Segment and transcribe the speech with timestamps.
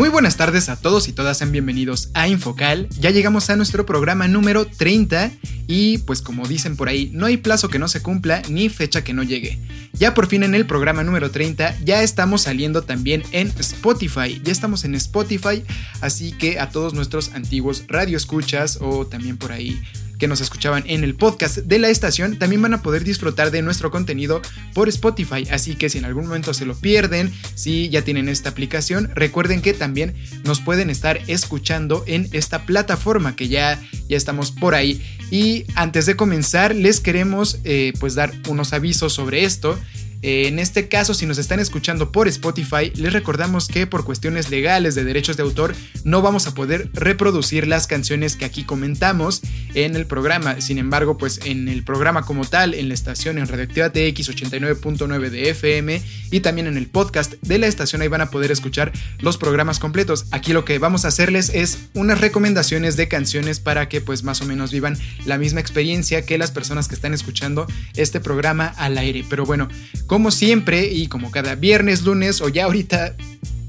[0.00, 2.88] Muy buenas tardes a todos y todas, sean bienvenidos a Infocal.
[2.98, 5.30] Ya llegamos a nuestro programa número 30
[5.66, 9.04] y pues como dicen por ahí, no hay plazo que no se cumpla ni fecha
[9.04, 9.58] que no llegue.
[9.92, 14.40] Ya por fin en el programa número 30 ya estamos saliendo también en Spotify.
[14.42, 15.64] Ya estamos en Spotify,
[16.00, 19.82] así que a todos nuestros antiguos radioescuchas o también por ahí
[20.20, 23.62] que nos escuchaban en el podcast de la estación también van a poder disfrutar de
[23.62, 24.42] nuestro contenido
[24.74, 25.48] por Spotify.
[25.50, 29.62] Así que si en algún momento se lo pierden, si ya tienen esta aplicación, recuerden
[29.62, 35.02] que también nos pueden estar escuchando en esta plataforma que ya, ya estamos por ahí.
[35.30, 39.78] Y antes de comenzar, les queremos eh, pues dar unos avisos sobre esto.
[40.22, 44.94] En este caso, si nos están escuchando por Spotify, les recordamos que por cuestiones legales
[44.94, 49.40] de derechos de autor no vamos a poder reproducir las canciones que aquí comentamos
[49.74, 50.60] en el programa.
[50.60, 55.30] Sin embargo, pues en el programa como tal, en la estación en Radioactiva TX 89.9
[55.30, 58.92] de FM y también en el podcast de la estación ahí van a poder escuchar
[59.20, 60.26] los programas completos.
[60.32, 64.42] Aquí lo que vamos a hacerles es unas recomendaciones de canciones para que pues más
[64.42, 68.98] o menos vivan la misma experiencia que las personas que están escuchando este programa al
[68.98, 69.24] aire.
[69.28, 69.68] Pero bueno,
[70.10, 73.14] como siempre y como cada viernes, lunes o ya ahorita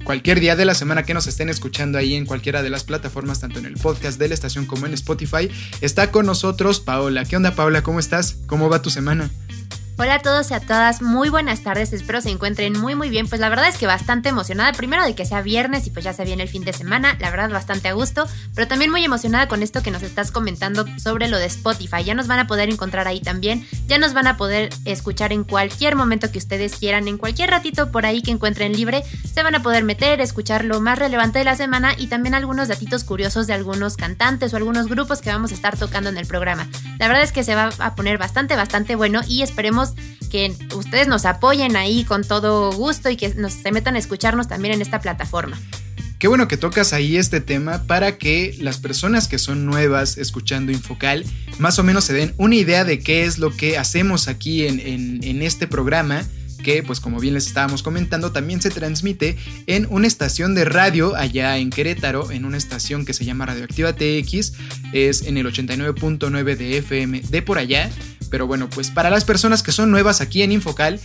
[0.03, 3.41] cualquier día de la semana que nos estén escuchando ahí en cualquiera de las plataformas,
[3.41, 5.51] tanto en el podcast de la estación como en Spotify,
[5.81, 7.25] está con nosotros Paola.
[7.25, 7.83] ¿Qué onda Paola?
[7.83, 8.37] ¿Cómo estás?
[8.47, 9.29] ¿Cómo va tu semana?
[10.03, 13.27] Hola a todos y a todas, muy buenas tardes, espero se encuentren muy muy bien,
[13.27, 16.11] pues la verdad es que bastante emocionada, primero de que sea viernes y pues ya
[16.11, 19.47] se viene el fin de semana, la verdad bastante a gusto, pero también muy emocionada
[19.47, 22.69] con esto que nos estás comentando sobre lo de Spotify, ya nos van a poder
[22.69, 27.07] encontrar ahí también, ya nos van a poder escuchar en cualquier momento que ustedes quieran,
[27.07, 30.81] en cualquier ratito por ahí que encuentren libre, se van a poder meter, escuchar lo
[30.81, 34.87] más relevante de la semana y también algunos datitos curiosos de algunos cantantes o algunos
[34.87, 36.67] grupos que vamos a estar tocando en el programa.
[36.97, 39.90] La verdad es que se va a poner bastante, bastante bueno y esperemos
[40.29, 44.47] que ustedes nos apoyen ahí con todo gusto y que nos se metan a escucharnos
[44.47, 45.59] también en esta plataforma.
[46.19, 50.71] Qué bueno que tocas ahí este tema para que las personas que son nuevas escuchando
[50.71, 51.25] Infocal
[51.57, 54.79] más o menos se den una idea de qué es lo que hacemos aquí en,
[55.23, 56.23] en este programa
[56.61, 59.37] que pues como bien les estábamos comentando también se transmite
[59.67, 63.93] en una estación de radio allá en Querétaro, en una estación que se llama Radioactiva
[63.93, 64.53] TX,
[64.93, 67.89] es en el 89.9 de FM de por allá
[68.31, 70.99] pero bueno, pues para las personas que son nuevas aquí en Infocal,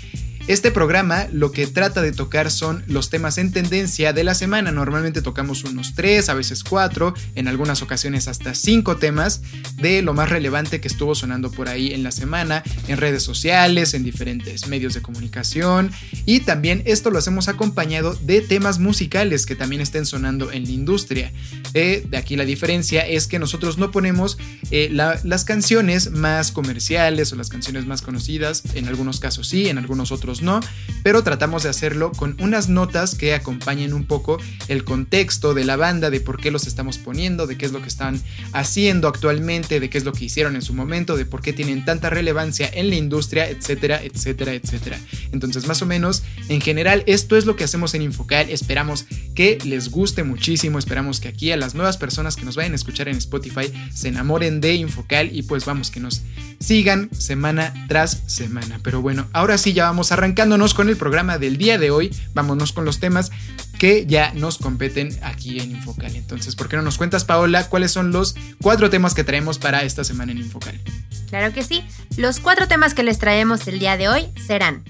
[0.48, 4.70] este programa lo que trata de tocar son los temas en tendencia de la semana.
[4.70, 9.42] Normalmente tocamos unos tres, a veces cuatro, en algunas ocasiones hasta cinco temas
[9.76, 13.92] de lo más relevante que estuvo sonando por ahí en la semana, en redes sociales,
[13.94, 15.90] en diferentes medios de comunicación.
[16.26, 20.70] Y también esto lo hacemos acompañado de temas musicales que también estén sonando en la
[20.70, 21.32] industria.
[21.74, 24.38] Eh, de aquí la diferencia es que nosotros no ponemos
[24.70, 28.62] eh, las canciones más comerciales o las canciones más conocidas.
[28.74, 30.60] En algunos casos sí, en algunos otros no,
[31.02, 34.38] pero tratamos de hacerlo con unas notas que acompañen un poco
[34.68, 37.80] el contexto de la banda, de por qué los estamos poniendo, de qué es lo
[37.80, 38.20] que están
[38.52, 41.84] haciendo actualmente, de qué es lo que hicieron en su momento, de por qué tienen
[41.84, 44.98] tanta relevancia en la industria, etcétera, etcétera, etcétera.
[45.32, 48.50] Entonces, más o menos, en general, esto es lo que hacemos en Infocal.
[48.50, 52.72] Esperamos que les guste muchísimo, esperamos que aquí a las nuevas personas que nos vayan
[52.72, 56.22] a escuchar en Spotify se enamoren de Infocal y pues vamos, que nos
[56.58, 58.80] sigan semana tras semana.
[58.82, 62.12] Pero bueno, ahora sí ya vamos a arrancándonos con el programa del día de hoy.
[62.34, 63.30] Vámonos con los temas
[63.78, 66.16] que ya nos competen aquí en Infocal.
[66.16, 69.84] Entonces, ¿por qué no nos cuentas, Paola, cuáles son los cuatro temas que traemos para
[69.84, 70.80] esta semana en Infocal?
[71.28, 71.84] Claro que sí.
[72.16, 74.82] Los cuatro temas que les traemos el día de hoy serán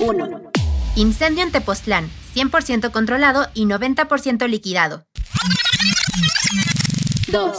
[0.00, 0.42] 1.
[0.96, 5.06] Incendio en Tepoztlán 100% controlado y 90% liquidado.
[7.28, 7.58] 2.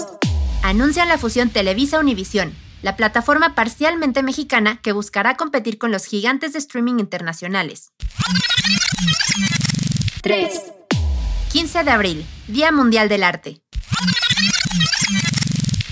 [0.61, 6.59] Anuncian la fusión Televisa-Univisión, la plataforma parcialmente mexicana que buscará competir con los gigantes de
[6.59, 7.93] streaming internacionales.
[10.21, 10.73] 3.
[11.51, 13.61] 15 de abril, Día Mundial del Arte.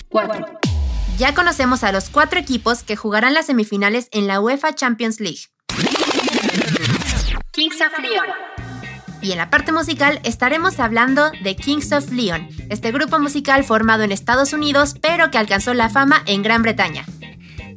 [0.09, 0.59] 4.
[1.17, 5.49] Ya conocemos a los cuatro equipos que jugarán las semifinales en la UEFA Champions League.
[7.51, 8.56] Kings of Leon.
[9.27, 14.03] Y en la parte musical estaremos hablando de Kings of Leon, este grupo musical formado
[14.03, 17.05] en Estados Unidos pero que alcanzó la fama en Gran Bretaña.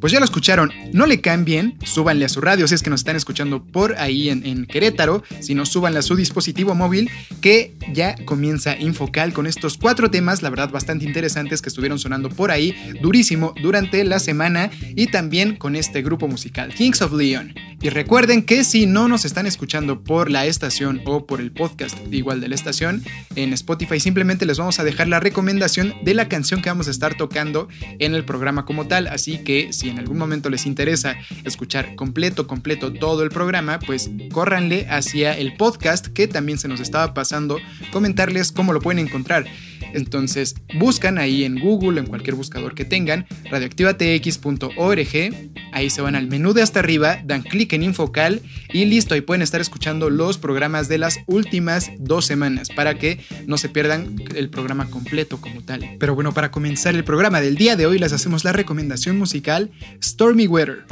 [0.00, 3.00] Pues ya lo escucharon, no le cambien, súbanle a su radio si es que nos
[3.00, 7.10] están escuchando por ahí en, Querétaro, si no súbanle a su dispositivo móvil,
[7.40, 12.28] que ya comienza Infocal con estos cuatro temas, la verdad bastante interesantes que estuvieron sonando
[12.28, 17.54] por ahí durísimo durante la semana y también con este grupo musical, Kings of Leon.
[17.82, 21.96] Y recuerden que si no nos están escuchando por la estación o por el podcast
[22.12, 23.02] igual de la estación,
[23.36, 26.90] en Spotify simplemente les vamos a dejar la recomendación de la canción que vamos a
[26.90, 27.68] estar tocando
[27.98, 32.46] en el programa como tal, así que si en algún momento les interesa escuchar completo,
[32.46, 37.60] completo todo el programa, pues córranle hacia el podcast que también se nos estaba pasando,
[37.92, 39.46] comentarles cómo lo pueden encontrar.
[39.94, 45.34] Entonces buscan ahí en Google, en cualquier buscador que tengan, radioactivatx.org,
[45.72, 48.42] ahí se van al menú de hasta arriba, dan clic en Infocal
[48.72, 53.20] y listo, ahí pueden estar escuchando los programas de las últimas dos semanas para que
[53.46, 55.96] no se pierdan el programa completo como tal.
[55.98, 59.70] Pero bueno, para comenzar el programa del día de hoy les hacemos la recomendación musical
[60.02, 60.84] Stormy Weather.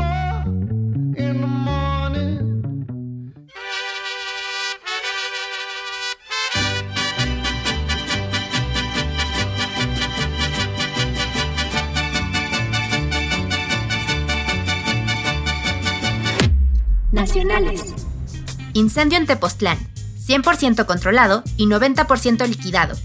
[18.72, 19.78] Incendio en Tepoztlán,
[20.26, 22.96] 100% controlado y 90% liquidado.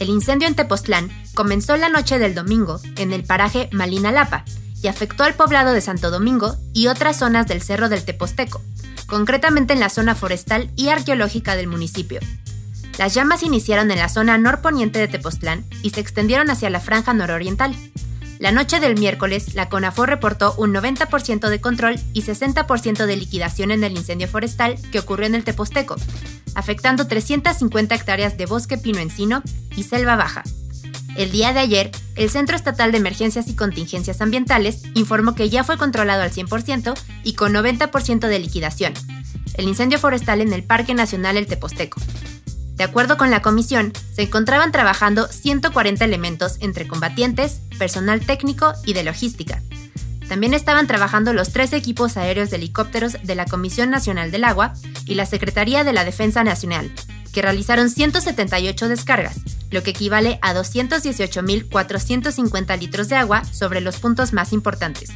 [0.00, 4.44] El incendio en Tepoztlán comenzó la noche del domingo en el paraje Malinalapa
[4.82, 8.60] y afectó al poblado de Santo Domingo y otras zonas del Cerro del Teposteco,
[9.06, 12.18] concretamente en la zona forestal y arqueológica del municipio.
[12.98, 17.14] Las llamas iniciaron en la zona norponiente de Tepoztlán y se extendieron hacia la franja
[17.14, 17.76] nororiental.
[18.38, 23.72] La noche del miércoles, la CONAFOR reportó un 90% de control y 60% de liquidación
[23.72, 25.96] en el incendio forestal que ocurrió en el Teposteco,
[26.54, 29.42] afectando 350 hectáreas de bosque pino-encino
[29.76, 30.44] y selva baja.
[31.16, 35.64] El día de ayer, el Centro Estatal de Emergencias y Contingencias Ambientales informó que ya
[35.64, 36.94] fue controlado al 100%
[37.24, 38.94] y con 90% de liquidación.
[39.54, 42.00] El incendio forestal en el Parque Nacional El Teposteco.
[42.78, 48.92] De acuerdo con la comisión, se encontraban trabajando 140 elementos entre combatientes, personal técnico y
[48.92, 49.60] de logística.
[50.28, 54.74] También estaban trabajando los tres equipos aéreos de helicópteros de la Comisión Nacional del Agua
[55.06, 56.92] y la Secretaría de la Defensa Nacional,
[57.32, 59.40] que realizaron 178 descargas,
[59.72, 65.10] lo que equivale a 218.450 litros de agua sobre los puntos más importantes.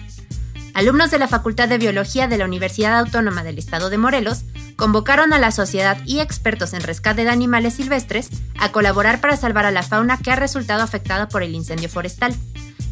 [0.74, 4.42] Alumnos de la Facultad de Biología de la Universidad Autónoma del Estado de Morelos
[4.76, 9.66] convocaron a la sociedad y expertos en rescate de animales silvestres a colaborar para salvar
[9.66, 12.34] a la fauna que ha resultado afectada por el incendio forestal.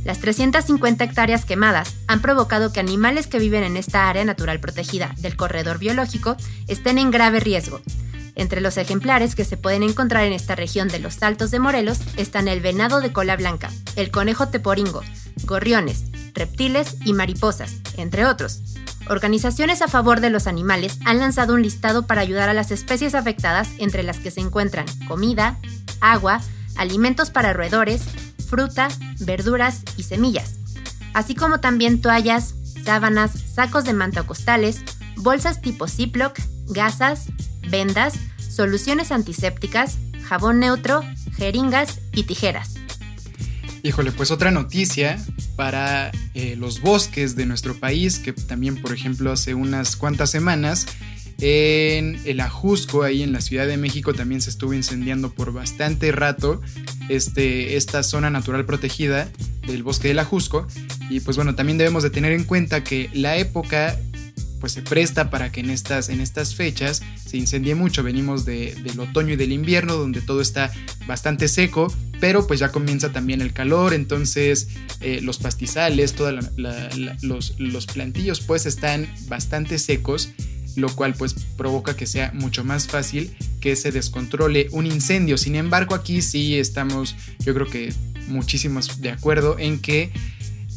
[0.05, 5.15] Las 350 hectáreas quemadas han provocado que animales que viven en esta área natural protegida
[5.19, 6.37] del corredor biológico
[6.69, 7.81] estén en grave riesgo,
[8.41, 12.01] entre los ejemplares que se pueden encontrar en esta región de los Altos de Morelos
[12.17, 15.03] están el venado de cola blanca, el conejo teporingo,
[15.45, 18.63] gorriones, reptiles y mariposas, entre otros.
[19.09, 23.15] Organizaciones a favor de los animales han lanzado un listado para ayudar a las especies
[23.15, 25.59] afectadas entre las que se encuentran comida,
[26.01, 26.41] agua,
[26.77, 28.05] alimentos para roedores,
[28.49, 28.89] fruta,
[29.21, 30.57] verduras y semillas,
[31.15, 32.55] así como también toallas,
[32.85, 34.83] sábanas, sacos de manta costales,
[35.17, 37.27] bolsas tipo Ziploc, gasas,
[37.69, 41.03] vendas, soluciones antisépticas, jabón neutro,
[41.37, 42.80] jeringas y tijeras.
[43.83, 45.19] Híjole, pues otra noticia
[45.57, 50.87] para eh, los bosques de nuestro país, que también, por ejemplo, hace unas cuantas semanas
[51.41, 56.13] en el Ajusco, ahí en la Ciudad de México, también se estuvo incendiando por bastante
[56.13, 56.61] rato
[57.09, 59.31] este, esta zona natural protegida
[59.67, 60.67] del bosque del Ajusco.
[61.09, 63.99] Y pues bueno, también debemos de tener en cuenta que la época
[64.61, 68.03] pues se presta para que en estas, en estas fechas se incendie mucho.
[68.03, 70.71] Venimos del otoño y del invierno donde todo está
[71.07, 74.69] bastante seco, pero pues ya comienza también el calor, entonces
[75.01, 76.51] eh, los pastizales, todos
[77.23, 80.31] los, los plantillos pues están bastante secos
[80.77, 85.37] lo cual pues provoca que sea mucho más fácil que se descontrole un incendio.
[85.37, 87.93] Sin embargo, aquí sí estamos, yo creo que
[88.29, 90.11] muchísimos de acuerdo en que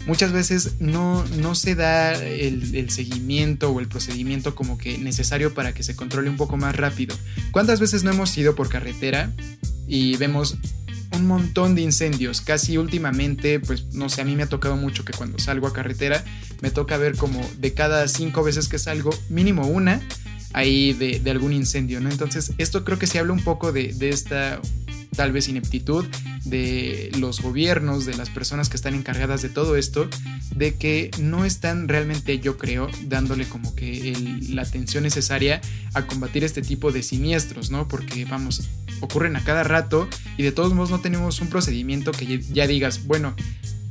[0.05, 5.73] muchas veces no, no se da el, seguimiento o el procedimiento como que necesario para
[5.73, 7.15] que se controle un poco más rápido.
[7.51, 9.31] ¿Cuántas veces no hemos ido por carretera
[9.87, 10.57] y vemos
[11.15, 12.41] un montón de incendios.
[12.41, 15.73] Casi últimamente, pues no sé, a mí me ha tocado mucho que cuando salgo a
[15.73, 16.23] carretera
[16.61, 20.01] me toca ver como de cada cinco veces que salgo, mínimo una
[20.53, 22.09] ahí de, algún incendio, ¿no?
[22.09, 24.61] Entonces, esto creo que se habla un poco de, de esta
[25.15, 26.05] tal vez ineptitud
[26.45, 30.09] de los gobiernos, de las personas que están encargadas de todo esto,
[30.55, 34.15] de que no están realmente, yo creo, dándole como que
[34.49, 35.61] la atención necesaria
[35.93, 37.87] a combatir este tipo de siniestros, ¿no?
[37.87, 38.69] Porque vamos,
[39.01, 43.05] ocurren a cada rato y de todos modos no tenemos un procedimiento que ya digas,
[43.05, 43.35] bueno,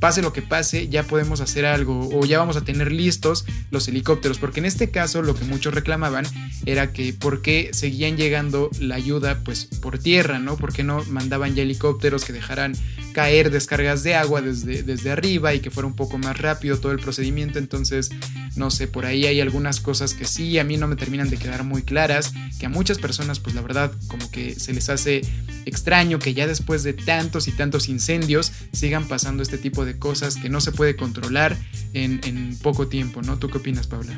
[0.03, 3.87] pase lo que pase, ya podemos hacer algo o ya vamos a tener listos los
[3.87, 6.25] helicópteros, porque en este caso lo que muchos reclamaban
[6.65, 10.57] era que por qué seguían llegando la ayuda pues por tierra, ¿no?
[10.57, 12.73] ¿Por qué no mandaban ya helicópteros que dejaran
[13.13, 16.91] caer descargas de agua desde, desde arriba y que fuera un poco más rápido todo
[16.91, 17.59] el procedimiento?
[17.59, 18.09] Entonces,
[18.55, 21.37] no sé, por ahí hay algunas cosas que sí, a mí no me terminan de
[21.37, 25.21] quedar muy claras, que a muchas personas pues la verdad como que se les hace
[25.65, 30.35] extraño que ya después de tantos y tantos incendios sigan pasando este tipo de cosas
[30.35, 31.57] que no se puede controlar
[31.93, 33.37] en, en, poco tiempo, ¿no?
[33.37, 34.17] ¿Tú qué opinas, Paula?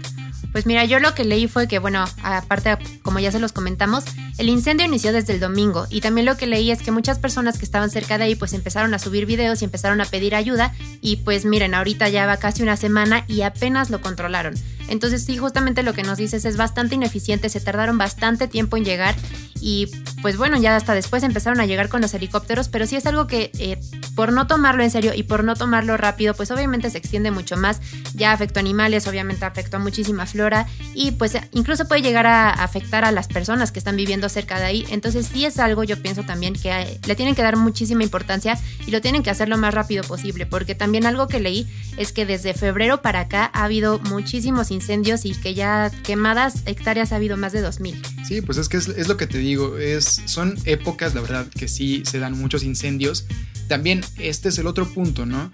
[0.52, 4.06] Pues mira, yo lo que leí fue que, bueno, aparte, como ya se los comentamos,
[4.38, 7.58] el incendio inició desde el domingo y también lo que leí es que muchas personas
[7.58, 10.74] que estaban cerca de ahí pues empezaron a subir videos y empezaron a pedir ayuda
[11.02, 14.56] y pues miren, ahorita ya va casi una semana y apenas lo controlaron.
[14.88, 18.86] Entonces sí, justamente lo que nos dices es bastante ineficiente, se tardaron bastante tiempo en
[18.86, 19.16] llegar
[19.62, 19.88] y
[20.22, 23.28] pues bueno, ya hasta después empezaron a llegar con los helicópteros, pero sí es algo
[23.28, 23.80] que eh,
[24.16, 27.58] por no tomarlo en serio y por no tomarlo rápido, pues obviamente se extiende mucho
[27.58, 27.82] más,
[28.14, 32.50] ya afectó a animales, obviamente afectó a muchísima flora y pues incluso puede llegar a
[32.50, 36.02] afectar a las personas que están viviendo cerca de ahí, entonces sí es algo yo
[36.02, 39.58] pienso también que le tienen que dar muchísima importancia y lo tienen que hacer lo
[39.58, 43.64] más rápido posible, porque también algo que leí es que desde febrero para acá ha
[43.64, 48.02] habido muchísimos incendios y que ya quemadas hectáreas ha habido más de 2000.
[48.28, 51.68] Sí, pues es que es, lo que te digo, es, son épocas, la verdad, que
[51.68, 53.26] sí se dan muchos incendios.
[53.68, 55.50] También este es el otro punto, ¿no?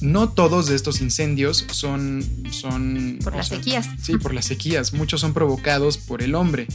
[0.00, 2.24] No todos de estos incendios son...
[2.50, 3.86] son por las sequías.
[4.02, 4.92] Sí, por las sequías.
[4.92, 6.66] Muchos son provocados por el hombre.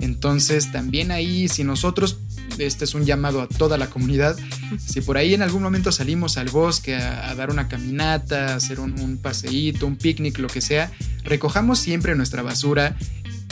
[0.00, 2.18] Entonces también ahí, si nosotros
[2.58, 4.36] este es un llamado a toda la comunidad.
[4.78, 8.80] Si por ahí en algún momento salimos al bosque a, dar una caminata, a hacer
[8.80, 10.90] un, un paseíto, un picnic, lo que sea,
[11.24, 12.96] recojamos siempre nuestra basura.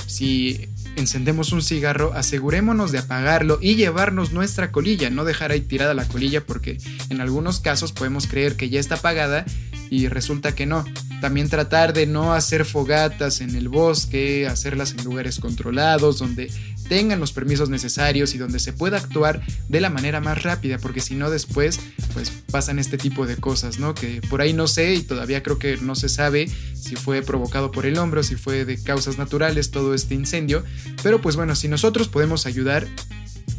[0.06, 5.94] Si encendemos un cigarro, asegurémonos de apagarlo y llevarnos nuestra colilla, no dejar ahí tirada
[5.94, 6.78] la colilla porque
[7.10, 9.44] en algunos casos podemos creer que ya está apagada
[9.90, 10.84] y resulta que no.
[11.20, 16.50] También tratar de no hacer fogatas en el bosque, hacerlas en lugares controlados, donde
[16.88, 21.00] tengan los permisos necesarios y donde se pueda actuar de la manera más rápida, porque
[21.00, 21.80] si no después
[22.14, 23.94] pues pasan este tipo de cosas, ¿no?
[23.94, 26.48] Que por ahí no sé y todavía creo que no se sabe
[26.82, 30.64] si fue provocado por el hombre o si fue de causas naturales todo este incendio,
[31.02, 32.86] pero pues bueno, si nosotros podemos ayudar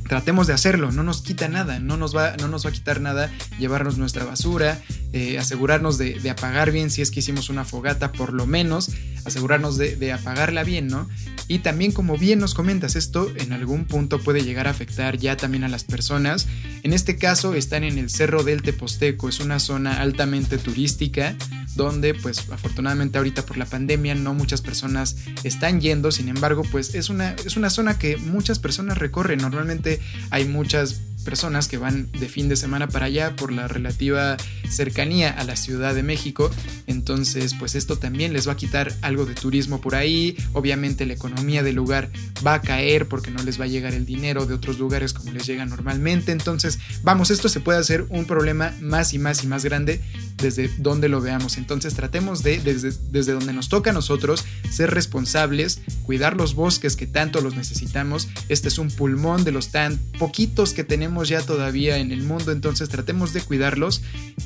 [0.10, 3.00] tratemos de hacerlo, no nos quita nada, no nos va, no nos va a quitar
[3.00, 4.82] nada llevarnos nuestra basura,
[5.14, 8.90] eh, asegurarnos de, apagar bien si es que hicimos una fogata, por lo menos
[9.26, 11.08] asegurarnos de, apagarla bien, ¿no?
[11.48, 15.36] Y también como bien nos comentas, esto en algún punto puede llegar a afectar ya
[15.36, 16.48] también a las personas.
[16.84, 21.36] En este caso están en el Cerro del Teposteco, es una zona altamente turística
[21.76, 26.94] donde pues afortunadamente ahorita por la pandemia no muchas personas están yendo, sin embargo pues
[26.96, 30.00] es una, es una zona que muchas personas recorren, normalmente
[30.30, 34.36] hay muchas personas que van de fin de semana para allá por la relativa
[34.68, 36.50] cercanía a la Ciudad de México.
[36.88, 40.36] Entonces, pues esto también les va a quitar algo de turismo por ahí.
[40.54, 42.10] Obviamente la economía del lugar
[42.46, 45.32] va a caer porque no les va a llegar el dinero de otros lugares como
[45.32, 46.32] les llega normalmente.
[46.32, 50.02] Entonces, vamos, esto se puede hacer un problema más y más y más grande
[50.38, 51.58] desde donde lo veamos.
[51.58, 56.96] Entonces, tratemos de, desde, desde donde nos toca a nosotros, ser responsables, cuidar los bosques
[56.96, 58.30] que tanto los necesitamos.
[58.48, 62.52] Este es un pulmón de los tan poquitos que tenemos ya todavía en el mundo,
[62.52, 64.02] entonces tratemos de cuidarlos.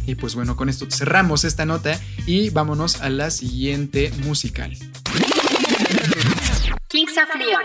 [0.08, 4.76] Y pues bueno, con esto cerramos esta nota y vámonos a la siguiente musical.
[6.88, 7.62] Kings of Leon.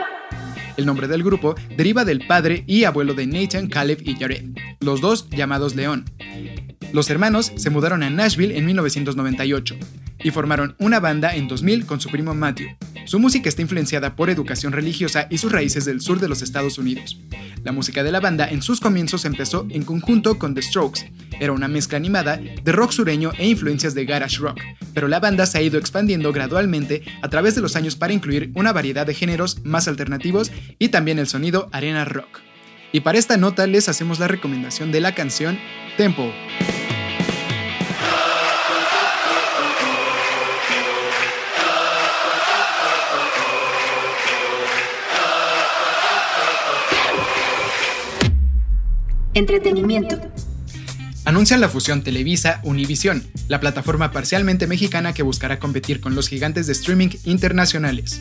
[0.76, 4.44] El nombre del grupo deriva del padre y abuelo de Nathan, Caleb y Jared,
[4.80, 6.04] los dos llamados León.
[6.92, 9.76] Los hermanos se mudaron a Nashville en 1998
[10.22, 12.68] y formaron una banda en 2000 con su primo Matthew.
[13.08, 16.76] Su música está influenciada por educación religiosa y sus raíces del sur de los Estados
[16.76, 17.18] Unidos.
[17.64, 21.10] La música de la banda en sus comienzos empezó en conjunto con The Strokes.
[21.40, 24.60] Era una mezcla animada de rock sureño e influencias de garage rock,
[24.92, 28.52] pero la banda se ha ido expandiendo gradualmente a través de los años para incluir
[28.54, 32.40] una variedad de géneros más alternativos y también el sonido arena rock.
[32.92, 35.58] Y para esta nota les hacemos la recomendación de la canción
[35.96, 36.30] Tempo.
[49.38, 50.18] Entretenimiento.
[51.25, 56.73] Anuncian la fusión Televisa-Univisión, la plataforma parcialmente mexicana que buscará competir con los gigantes de
[56.73, 58.21] streaming internacionales.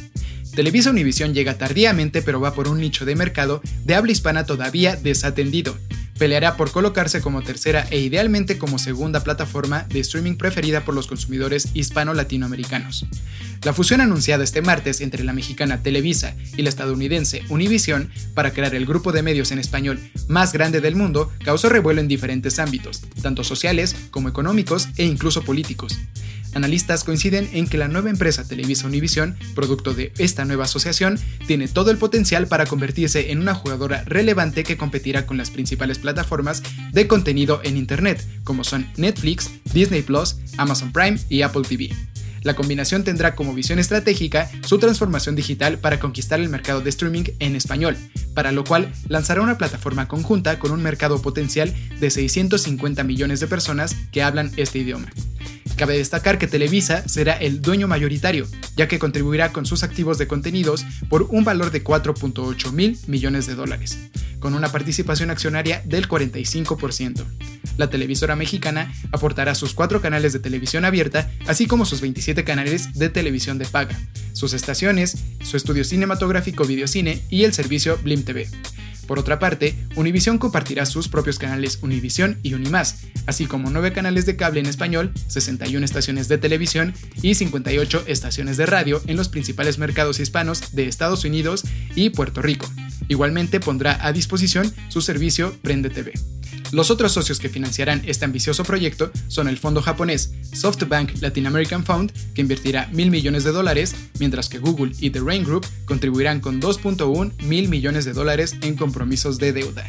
[0.53, 4.95] Televisa Univisión llega tardíamente pero va por un nicho de mercado de habla hispana todavía
[4.95, 5.75] desatendido.
[6.17, 11.07] Peleará por colocarse como tercera e idealmente como segunda plataforma de streaming preferida por los
[11.07, 13.05] consumidores hispano-latinoamericanos.
[13.63, 18.73] La fusión anunciada este martes entre la mexicana Televisa y la estadounidense Univision para crear
[18.75, 23.01] el grupo de medios en español más grande del mundo causó revuelo en diferentes ámbitos,
[23.21, 25.99] tanto sociales como económicos e incluso políticos.
[26.53, 31.67] Analistas coinciden en que la nueva empresa Televisa Univision, producto de esta nueva asociación, tiene
[31.67, 36.63] todo el potencial para convertirse en una jugadora relevante que competirá con las principales plataformas
[36.91, 41.91] de contenido en Internet, como son Netflix, Disney Plus, Amazon Prime y Apple TV.
[42.43, 47.25] La combinación tendrá como visión estratégica su transformación digital para conquistar el mercado de streaming
[47.39, 47.97] en español,
[48.33, 53.47] para lo cual lanzará una plataforma conjunta con un mercado potencial de 650 millones de
[53.47, 55.09] personas que hablan este idioma.
[55.75, 60.27] Cabe destacar que Televisa será el dueño mayoritario, ya que contribuirá con sus activos de
[60.27, 63.97] contenidos por un valor de 4.8 mil millones de dólares,
[64.39, 67.23] con una participación accionaria del 45%.
[67.77, 72.93] La televisora mexicana aportará sus cuatro canales de televisión abierta, así como sus 27 canales
[72.93, 73.99] de televisión de paga,
[74.33, 78.47] sus estaciones, su estudio cinematográfico Videocine y el servicio Blim TV.
[79.07, 84.25] Por otra parte, Univision compartirá sus propios canales Univision y Unimás, así como 9 canales
[84.25, 89.29] de cable en español, 61 estaciones de televisión y 58 estaciones de radio en los
[89.29, 91.63] principales mercados hispanos de Estados Unidos
[91.95, 92.69] y Puerto Rico.
[93.07, 96.13] Igualmente pondrá a disposición su servicio Prende TV.
[96.71, 101.85] Los otros socios que financiarán este ambicioso proyecto son el fondo japonés SoftBank Latin American
[101.85, 106.41] Fund, que invertirá mil millones de dólares, mientras que Google y The Rain Group contribuirán
[106.41, 109.85] con 2.1 mil millones de dólares en compromisos de deuda.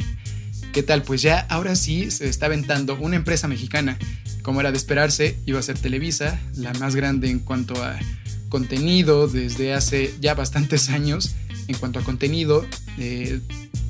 [0.73, 1.03] ¿Qué tal?
[1.03, 3.99] Pues ya ahora sí se está aventando una empresa mexicana.
[4.43, 7.99] Como era de esperarse, iba a ser Televisa, la más grande en cuanto a
[8.49, 11.35] contenido desde hace ya bastantes años,
[11.67, 12.65] en cuanto a contenido
[12.99, 13.41] eh,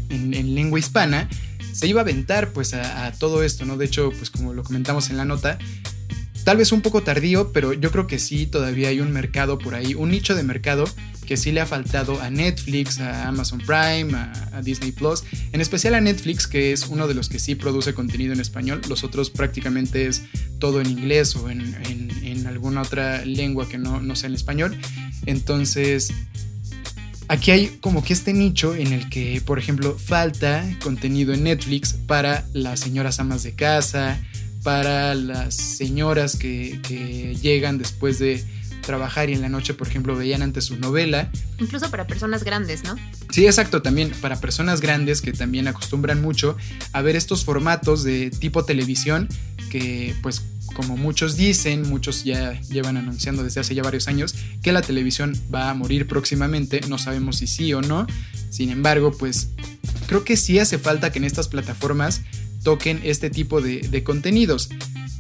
[0.09, 1.29] en, en lengua hispana
[1.79, 3.77] se iba a aventar pues a, todo esto, ¿no?
[3.77, 5.59] De hecho, pues como lo comentamos en la nota,
[6.43, 9.77] tal vez un poco tardío, pero yo creo que sí, todavía hay un mercado por
[9.77, 10.87] ahí, un nicho de mercado
[11.25, 15.95] que sí le ha faltado a Netflix, a Amazon Prime, a, Disney Plus, en especial
[15.95, 19.31] a Netflix, que es uno de los que sí produce contenido en español, los otros
[19.31, 20.25] prácticamente es
[20.59, 21.77] todo en inglés o en,
[22.45, 24.77] alguna otra lengua que no, no sea en español.
[25.27, 26.13] Entonces,
[27.29, 31.93] Aquí hay como que este nicho en el que, por ejemplo, falta contenido en Netflix
[31.93, 34.19] para las señoras amas de casa,
[34.63, 38.43] para las señoras que, llegan después de
[38.81, 41.31] trabajar y en la noche, por ejemplo, veían antes su novela.
[41.59, 42.97] Incluso para personas grandes, ¿no?
[43.31, 46.57] Sí, exacto, también para personas grandes que también acostumbran mucho
[46.93, 49.29] a ver estos formatos de tipo televisión
[49.69, 50.43] que pues
[50.75, 55.39] como muchos dicen, muchos ya llevan anunciando desde hace ya varios años, que la televisión
[55.53, 58.07] va a morir próximamente, no sabemos si sí o no,
[58.51, 59.49] sin embargo, pues
[60.07, 62.23] creo que sí hace falta que en estas plataformas
[62.63, 64.69] toquen este tipo de, contenidos.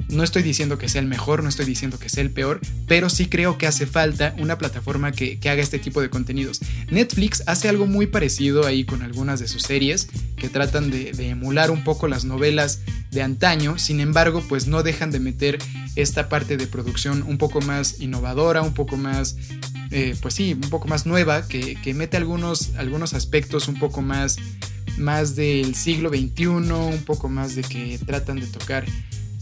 [0.08, 3.10] No estoy diciendo que sea el mejor, no estoy diciendo que sea el peor, pero
[3.10, 6.60] sí creo que hace falta una plataforma que, haga este tipo de contenidos.
[6.90, 11.70] Netflix hace algo muy parecido ahí con algunas de sus series que tratan de, emular
[11.70, 12.80] un poco las novelas
[13.10, 15.58] de antaño, sin embargo, pues no dejan de meter
[15.96, 19.36] esta parte de producción un poco más innovadora, un poco más,
[19.90, 24.02] eh, pues sí, un poco más nueva, que, que mete algunos, algunos aspectos un poco
[24.02, 24.38] más
[24.98, 28.84] más del siglo XXI, un poco más de que tratan de tocar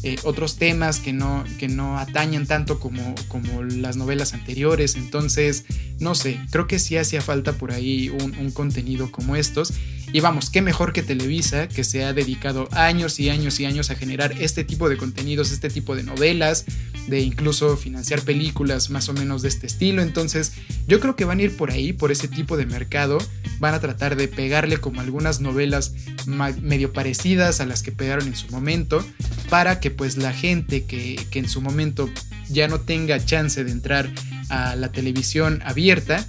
[0.06, 4.94] eh, otros temas que no, que no atañan tanto como, como las novelas anteriores.
[4.94, 5.64] Entonces,
[5.98, 9.72] no sé, creo que sí hacía falta por ahí un, un contenido como estos.
[10.12, 13.90] Y vamos, qué mejor que Televisa, que se ha dedicado años y años y años
[13.90, 16.66] a generar este tipo de contenidos, este tipo de novelas,
[17.06, 20.02] de incluso financiar películas más o menos de este estilo.
[20.02, 20.52] Entonces,
[20.86, 23.18] yo creo que van a ir por ahí, por ese tipo de mercado.
[23.58, 25.94] Van a tratar de pegarle como algunas novelas
[26.26, 29.04] medio parecidas a las que pegaron en su momento,
[29.48, 32.10] para que pues la gente que, que en su momento
[32.48, 34.10] ya no tenga chance de entrar
[34.48, 36.26] a la televisión abierta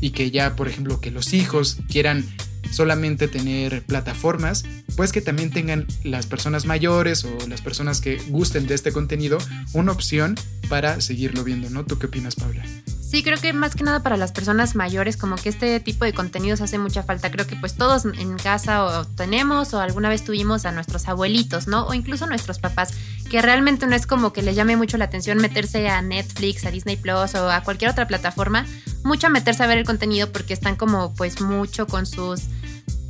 [0.00, 2.24] y que ya, por ejemplo, que los hijos quieran
[2.72, 4.64] solamente tener plataformas,
[4.96, 9.38] pues que también tengan las personas mayores o las personas que gusten de este contenido
[9.72, 10.36] una opción
[10.68, 11.84] para seguirlo viendo, ¿no?
[11.84, 12.64] ¿Tú qué opinas, Paula?
[13.08, 16.12] Sí, creo que más que nada para las personas mayores, como que este tipo de
[16.12, 17.30] contenidos hace mucha falta.
[17.30, 21.68] Creo que pues todos en casa o tenemos o alguna vez tuvimos a nuestros abuelitos,
[21.68, 21.86] ¿no?
[21.86, 22.92] O incluso nuestros papás,
[23.30, 26.72] que realmente no es como que les llame mucho la atención meterse a Netflix, a
[26.72, 28.66] Disney Plus o a cualquier otra plataforma,
[29.04, 32.42] mucho a meterse a ver el contenido porque están como pues mucho con sus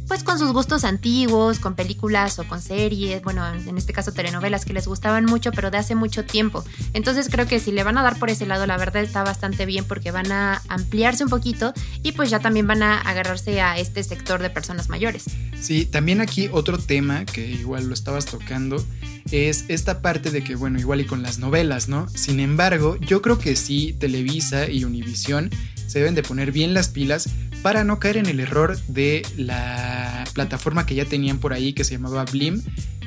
[0.08, 4.64] pues con sus gustos antiguos, con películas o con series, bueno, en este caso telenovelas
[4.64, 6.64] que les gustaban mucho, pero de hace mucho tiempo.
[6.92, 9.66] Entonces creo que si le van a dar por ese lado, la verdad está bastante
[9.66, 13.78] bien porque van a ampliarse un poquito y pues ya también van a agarrarse a
[13.78, 15.24] este sector de personas mayores.
[15.60, 18.84] Sí, también aquí otro tema que igual lo estabas tocando
[19.32, 22.08] es esta parte de que, bueno, igual y con las novelas, ¿no?
[22.08, 25.50] Sin embargo, yo creo que sí, Televisa y Univisión
[25.98, 27.28] deben de poner bien las pilas
[27.62, 31.84] para no caer en el error de la plataforma que ya tenían por ahí que
[31.84, 32.62] se llamaba Blim,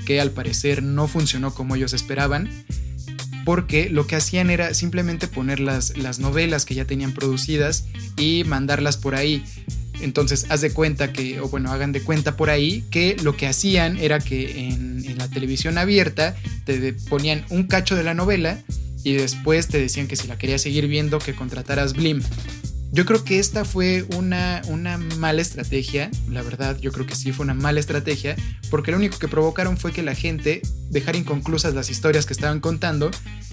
[0.06, 2.50] que al parecer no funcionó como ellos esperaban,
[3.46, 7.86] porque lo que hacían era simplemente poner las, las novelas que ya tenían producidas
[8.18, 9.44] y mandarlas por ahí.
[10.02, 13.48] Entonces, haz de cuenta que, o bueno, hagan de cuenta por ahí que lo que
[13.48, 18.60] hacían era que en, en, la televisión abierta te ponían un cacho de la novela
[19.04, 22.22] y después te decían que si la querías seguir viendo que contrataras Blim.
[22.92, 27.32] Yo creo que esta fue una, una mala estrategia, la verdad, yo creo que sí
[27.32, 28.36] fue una mala estrategia,
[28.72, 32.60] porque lo único que provocaron fue que la gente dejara inconclusas las historias que estaban
[32.60, 33.12] contando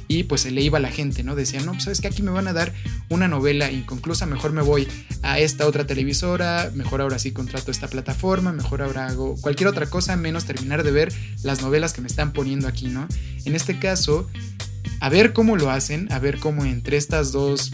[0.09, 1.35] y pues se le iba a la gente, ¿no?
[1.35, 2.72] Decían, no, pues sabes que aquí me van a dar
[3.11, 4.88] una novela inconclusa, mejor me voy
[5.22, 9.87] a esta otra televisora, mejor ahora sí contrato esta plataforma, mejor ahora hago cualquier otra
[9.87, 13.07] cosa menos terminar de ver las novelas que me están poniendo aquí, ¿no?
[13.44, 14.29] En este caso,
[15.01, 17.70] a ver cómo lo hacen, a ver cómo entre estas dos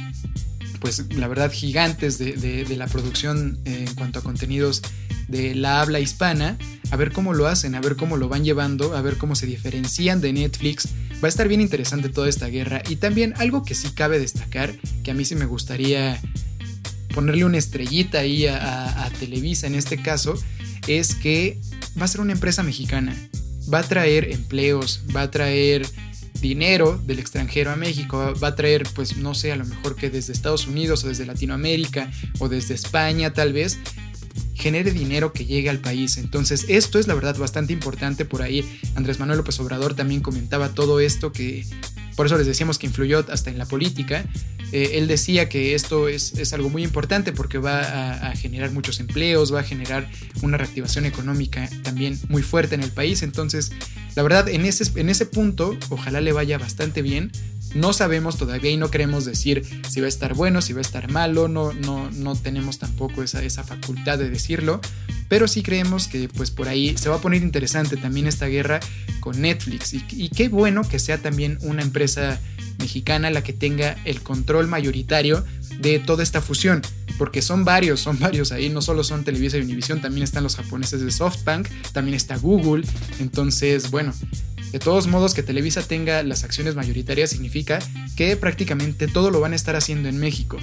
[0.83, 4.83] pues la verdad gigantes de, la producción en cuanto a contenidos
[5.29, 6.59] de la habla hispana,
[6.91, 9.47] a ver cómo lo hacen, a ver cómo lo van llevando, a ver cómo se
[9.47, 10.89] diferencian de Netflix.
[11.23, 14.75] Va a estar bien interesante toda esta guerra y también algo que sí cabe destacar,
[15.05, 16.21] que a mí sí me gustaría
[17.15, 20.35] ponerle una estrellita ahí a, a Televisa en este caso,
[20.89, 21.61] es que
[21.99, 23.17] va a ser una empresa mexicana.
[23.73, 25.87] Va a traer empleos, va a traer
[26.43, 30.11] dinero del extranjero a México, va a traer, pues no sé, a lo mejor que
[30.11, 33.79] desde Estados Unidos o desde Latinoamérica o desde España tal vez,
[34.55, 36.17] genere dinero que llegue al país.
[36.17, 38.65] Entonces, esto es la verdad bastante importante por ahí.
[38.95, 41.65] Andrés Manuel López Obrador también comentaba todo esto que
[42.17, 44.25] por eso les decíamos que influyó hasta en la política.
[44.73, 49.01] Eh, él decía que esto es, algo muy importante porque va a, a, generar muchos
[49.01, 50.11] empleos, va a generar
[50.43, 53.23] una reactivación económica también muy fuerte en el país.
[53.23, 53.73] Entonces,
[54.15, 57.33] la verdad, en ese, en ese punto, ojalá le vaya bastante bien.
[57.75, 60.83] No sabemos todavía y no queremos decir si va a estar bueno, si va a
[60.83, 64.81] estar malo, no, no, no tenemos tampoco esa, esa facultad de decirlo,
[65.29, 68.81] pero sí creemos que pues por ahí se va a poner interesante también esta guerra
[69.21, 69.95] con Netflix.
[69.95, 72.39] Y, qué bueno que sea también una empresa
[72.79, 75.45] mexicana la que tenga el control mayoritario
[75.81, 76.83] de toda esta fusión,
[77.17, 80.57] porque son varios, son varios ahí, no solo son Televisa y Univision, también están los
[80.57, 82.87] japoneses de SoftBank, también está Google,
[83.19, 84.13] entonces, bueno,
[84.73, 87.79] de todos modos que Televisa tenga las acciones mayoritarias significa
[88.17, 90.59] que prácticamente todo lo van a estar haciendo en México.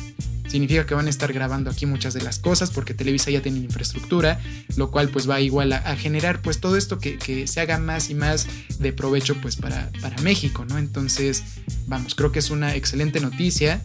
[0.47, 3.59] Significa que van a estar grabando aquí muchas de las cosas porque Televisa ya tiene
[3.59, 4.39] infraestructura,
[4.77, 8.15] lo cual pues va igual a, generar pues todo esto que, se haga más y
[8.15, 8.47] más
[8.79, 10.79] de provecho pues para, para México, ¿no?
[10.79, 11.43] Entonces,
[11.85, 13.83] vamos, creo que es una excelente noticia.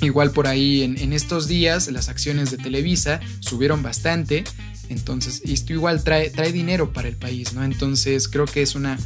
[0.00, 4.44] Igual por ahí en, estos días las acciones de Televisa subieron bastante.
[4.88, 7.64] Entonces, esto igual trae, trae dinero para el país, ¿no?
[7.64, 8.98] Entonces creo que es una,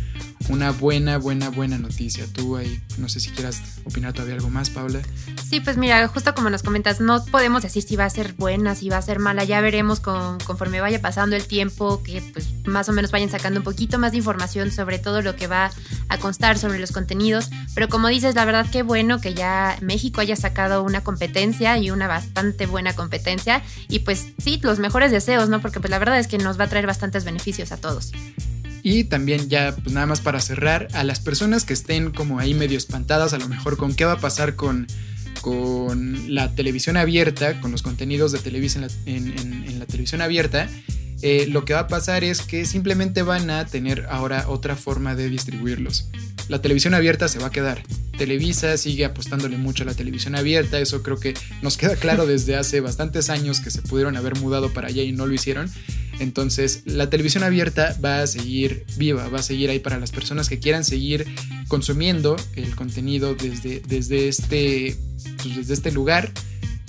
[0.49, 2.27] una buena, buena, buena noticia.
[2.33, 5.01] Tú ahí, no sé si quieras opinar todavía algo más, Paula.
[5.49, 8.75] Sí, pues mira, justo como nos comentas, no podemos decir si va a ser buena,
[8.75, 12.49] si va a ser mala, ya veremos con, conforme vaya pasando el tiempo, que pues
[12.65, 15.71] más o menos vayan sacando un poquito más de información sobre todo lo que va
[16.09, 17.51] a constar sobre los contenidos.
[17.75, 21.91] Pero como dices, la verdad que bueno que ya México haya sacado una competencia y
[21.91, 23.63] una bastante buena competencia.
[23.89, 25.61] Y pues sí, los mejores deseos, ¿no?
[25.61, 28.13] Porque pues la verdad es que nos va a traer bastantes beneficios a todos.
[28.83, 32.55] Y también ya, pues nada más para cerrar, a las personas que estén como ahí
[32.55, 34.87] medio espantadas, a lo mejor con qué va a pasar con,
[35.41, 40.69] con la televisión abierta, con los contenidos de Televisa en la, televisión abierta,
[41.23, 45.15] eh, lo que va a pasar es que simplemente van a tener ahora otra forma
[45.15, 46.09] de distribuirlos.
[46.49, 47.83] La televisión abierta se va a quedar.
[48.17, 52.57] Televisa sigue apostándole mucho a la televisión abierta, eso creo que nos queda claro desde
[52.57, 55.71] hace bastantes años que se pudieron haber mudado para allá y no lo hicieron.
[56.21, 60.49] Entonces, la televisión abierta va a seguir viva, va a seguir ahí para las personas
[60.49, 61.27] que quieran seguir
[61.67, 64.97] consumiendo el contenido desde, desde, este,
[65.43, 66.31] pues, desde este lugar,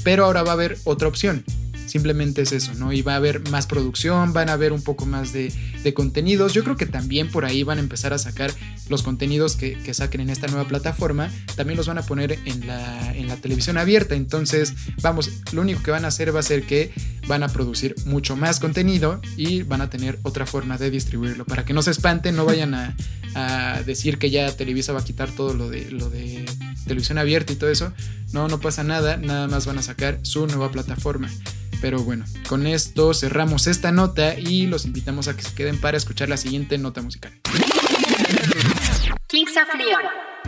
[0.04, 1.46] pero ahora va a haber otra opción.
[1.92, 2.94] Simplemente es eso, ¿no?
[2.94, 5.52] Y va a haber más producción, van a haber un poco más de,
[5.94, 6.54] contenidos.
[6.54, 8.54] Yo creo que también por ahí van a empezar a sacar
[8.88, 11.30] los contenidos que, saquen en esta nueva plataforma.
[11.58, 14.16] También los van a poner en la, en la televisión abierta.
[14.16, 16.92] Entonces, vamos, lo único que van a hacer va a ser que
[17.32, 21.46] van a producir mucho más contenido y van a tener otra forma de distribuirlo.
[21.46, 22.94] Para que no se espanten, no vayan a,
[23.86, 26.44] decir que ya Televisa va a quitar todo lo de, lo de
[26.84, 27.94] televisión abierta y todo eso.
[28.34, 31.30] No, no pasa nada, nada más van a sacar su nueva plataforma.
[31.80, 35.96] Pero bueno, con esto cerramos esta nota y los invitamos a que se queden para
[35.96, 37.32] escuchar la siguiente nota musical.
[39.28, 40.41] Kings of.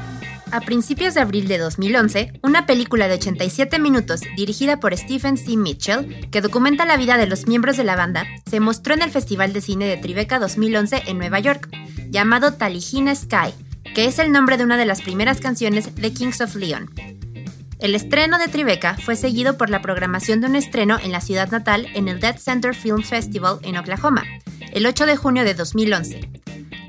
[0.54, 5.58] A principios de abril de 2011, una película de 87 minutos dirigida por Stephen C.
[5.58, 9.10] Mitchell, que documenta la vida de los miembros de la banda, se mostró en el
[9.10, 11.70] Festival de Cine de Tribeca 2011 en Nueva York,
[12.12, 13.52] llamado Taligina Sky,
[13.96, 16.88] que es el nombre de una de las primeras canciones de Kings of Leon.
[17.80, 21.50] El estreno de Tribeca fue seguido por la programación de un estreno en la ciudad
[21.50, 24.24] natal en el Dead Center Film Festival en Oklahoma,
[24.72, 26.30] el 8 de junio de 2011.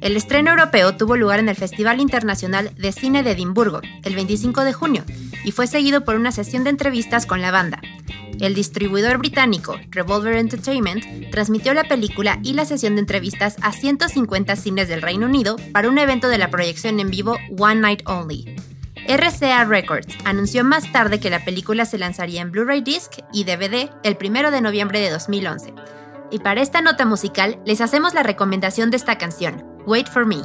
[0.05, 4.63] El estreno europeo tuvo lugar en el Festival Internacional de Cine de Edimburgo, el 25
[4.63, 5.03] de junio,
[5.47, 7.81] y fue seguido por una sesión de entrevistas con la banda.
[8.39, 14.57] El distribuidor británico Revolver Entertainment transmitió la película y la sesión de entrevistas a 150
[14.57, 18.57] cines del Reino Unido para un evento de la proyección en vivo One Night Only.
[19.09, 23.89] RCA Records anunció más tarde que la película se lanzaría en Blu-ray Disc y DVD
[24.03, 25.73] el 1 de noviembre de 2011.
[26.31, 30.43] Y para esta nota musical les hacemos la recomendación de esta canción, Wait for Me.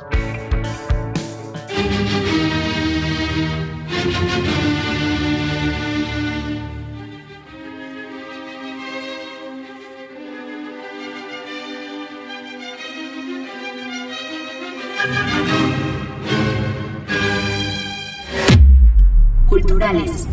[19.48, 20.28] Culturales.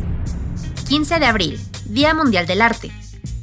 [0.89, 2.91] 15 de abril, Día Mundial del Arte.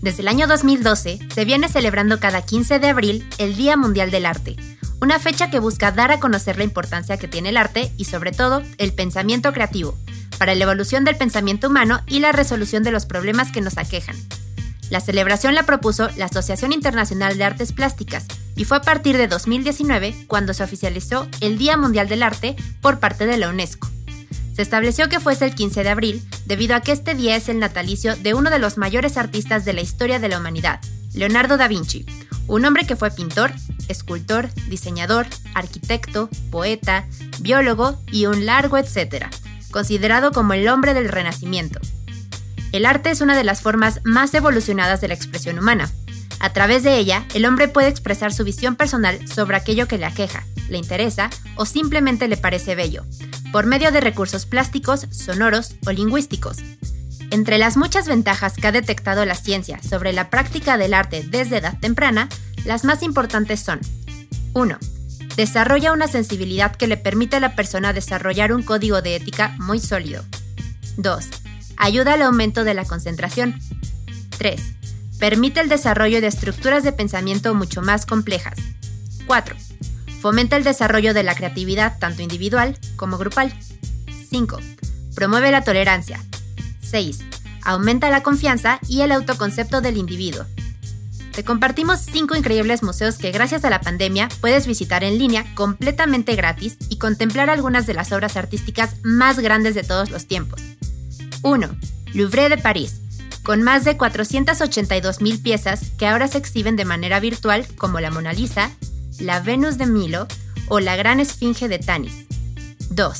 [0.03, 4.25] Desde el año 2012 se viene celebrando cada 15 de abril el Día Mundial del
[4.25, 4.57] Arte,
[4.99, 8.33] una fecha que busca dar a conocer la importancia que tiene el arte y sobre
[8.33, 9.97] todo el pensamiento creativo,
[10.37, 14.17] para la evolución del pensamiento humano y la resolución de los problemas que nos aquejan.
[14.89, 18.25] La celebración la propuso la Asociación Internacional de Artes Plásticas
[18.57, 22.99] y fue a partir de 2019 cuando se oficializó el Día Mundial del Arte por
[22.99, 23.87] parte de la UNESCO.
[24.53, 27.59] Se estableció que fuese el 15 de abril debido a que este día es el
[27.59, 30.79] natalicio de uno de los mayores artistas de la historia de la humanidad,
[31.13, 32.05] Leonardo da Vinci,
[32.47, 33.51] un hombre que fue pintor,
[33.87, 37.05] escultor, diseñador, arquitecto, poeta,
[37.39, 39.31] biólogo y un largo etcétera,
[39.71, 41.79] considerado como el hombre del Renacimiento.
[42.71, 45.91] El arte es una de las formas más evolucionadas de la expresión humana.
[46.39, 50.05] A través de ella, el hombre puede expresar su visión personal sobre aquello que le
[50.05, 53.05] aqueja, le interesa o simplemente le parece bello,
[53.53, 56.57] por medio de recursos plásticos, sonoros o lingüísticos.
[57.29, 61.57] Entre las muchas ventajas que ha detectado la ciencia sobre la práctica del arte desde
[61.57, 62.29] edad temprana,
[62.65, 63.79] las más importantes son
[64.53, 64.77] 1.
[65.37, 69.79] Desarrolla una sensibilidad que le permite a la persona desarrollar un código de ética muy
[69.79, 70.25] sólido.
[70.97, 71.25] 2.
[71.77, 73.59] Ayuda al aumento de la concentración.
[74.39, 74.61] 3.
[75.19, 78.57] Permite el desarrollo de estructuras de pensamiento mucho más complejas.
[79.27, 79.55] 4.
[80.23, 83.53] Fomenta el desarrollo de la creatividad tanto individual como grupal.
[84.29, 84.57] 5.
[85.15, 86.17] Promueve la tolerancia,
[86.81, 87.19] 6.
[87.65, 90.45] Aumenta la confianza y el autoconcepto del individuo.
[91.33, 96.38] Te compartimos 5 increíbles museos que gracias a la pandemia puedes visitar en línea completamente
[96.38, 100.62] gratis y contemplar algunas de las obras artísticas más grandes de todos los tiempos.
[101.41, 101.67] 1.
[102.13, 103.01] Louvre de París,
[103.43, 108.31] con más de 482.000 piezas que ahora se exhiben de manera virtual como la Mona
[108.31, 108.71] Lisa,
[109.19, 110.28] la Venus de Milo
[110.67, 112.26] o la Gran Esfinge de Tanis.
[112.89, 113.19] 2.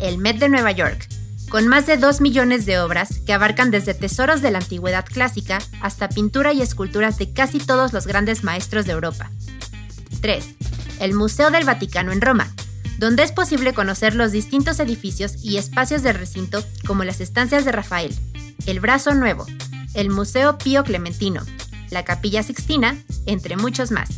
[0.00, 1.08] El Met de Nueva York,
[1.48, 5.58] con más de 2 millones de obras que abarcan desde tesoros de la antigüedad clásica
[5.80, 9.30] hasta pintura y esculturas de casi todos los grandes maestros de Europa.
[10.20, 10.44] 3.
[11.00, 12.52] El Museo del Vaticano en Roma,
[12.98, 17.72] donde es posible conocer los distintos edificios y espacios del recinto como las estancias de
[17.72, 18.14] Rafael,
[18.66, 19.44] el Brazo Nuevo,
[19.94, 21.42] el Museo Pío Clementino,
[21.90, 24.08] la Capilla Sixtina, entre muchos más.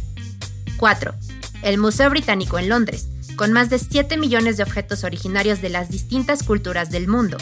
[0.77, 1.15] 4.
[1.63, 5.91] El Museo Británico en Londres, con más de 7 millones de objetos originarios de las
[5.91, 7.37] distintas culturas del mundo.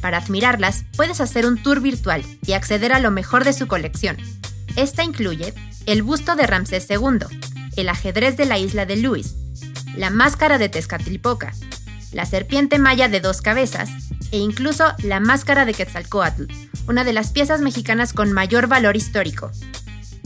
[0.00, 4.16] Para admirarlas, puedes hacer un tour virtual y acceder a lo mejor de su colección.
[4.76, 5.54] Esta incluye
[5.86, 7.26] el busto de Ramsés II,
[7.76, 9.34] el ajedrez de la isla de Luis,
[9.96, 11.52] la máscara de Tezcatlipoca,
[12.12, 13.90] la serpiente maya de dos cabezas
[14.30, 16.44] e incluso la máscara de Quetzalcoatl,
[16.88, 19.50] una de las piezas mexicanas con mayor valor histórico.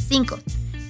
[0.08, 0.38] 5.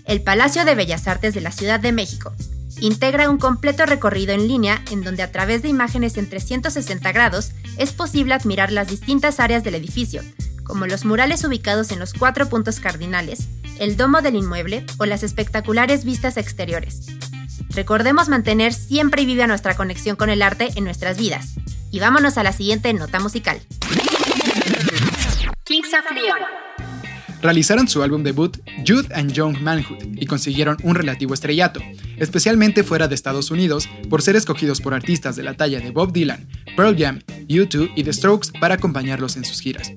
[0.04, 2.32] El Palacio de Bellas Artes de la Ciudad de México,
[2.80, 7.52] integra un completo recorrido en línea en donde a través de imágenes en 360 grados
[7.76, 10.22] es posible admirar las distintas áreas del edificio,
[10.64, 15.22] como los murales ubicados en los cuatro puntos cardinales, el domo del inmueble o las
[15.22, 17.06] espectaculares vistas exteriores.
[17.70, 21.54] Recordemos mantener siempre viva nuestra conexión con el arte en nuestras vidas.
[21.90, 23.60] Y vámonos a la siguiente nota musical.
[25.64, 26.69] Kings of Leon.
[27.42, 31.80] Realizaron su álbum debut Youth and Young Manhood y consiguieron un relativo estrellato,
[32.16, 36.12] especialmente fuera de Estados Unidos, por ser escogidos por artistas de la talla de Bob
[36.12, 39.92] Dylan, Pearl Jam, U2 y The Strokes para acompañarlos en sus giras.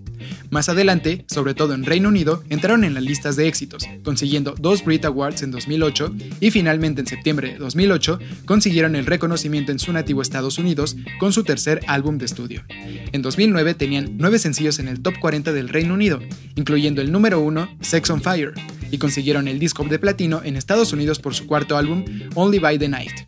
[0.53, 4.85] Más adelante, sobre todo en Reino Unido, entraron en las listas de éxitos, consiguiendo dos
[4.85, 9.91] Brit Awards en 2008 y finalmente en septiembre de 2008 consiguieron el reconocimiento en su
[9.91, 12.61] nativo Estados Unidos con su tercer álbum de estudio.
[12.69, 16.19] En 2009 tenían nueve sencillos en el top 40 del Reino Unido,
[16.53, 18.53] incluyendo el número 1 Sex on Fire,
[18.91, 22.77] y consiguieron el disco de platino en Estados Unidos por su cuarto álbum Only by
[22.77, 23.23] the Night.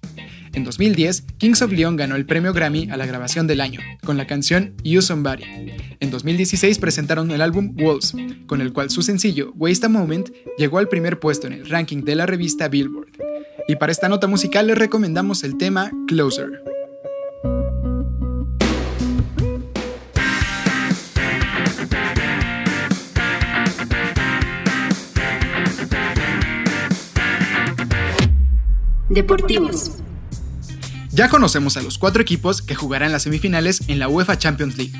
[0.55, 4.15] En 2010, Kings of Leon ganó el premio Grammy a la grabación del año, con
[4.15, 5.43] la canción You Somebody.
[5.99, 8.13] En 2016 presentaron el álbum Wolves,
[8.47, 12.03] con el cual su sencillo Waste a Moment llegó al primer puesto en el ranking
[12.03, 13.09] de la revista Billboard.
[13.67, 16.63] Y para esta nota musical les recomendamos el tema Closer.
[29.09, 30.04] Deportivos.
[31.15, 34.91] Ya conocemos a los cuatro equipos que jugarán las semifinales en la UEFA Champions League.